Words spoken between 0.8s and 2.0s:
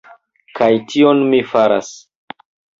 tion mi faras.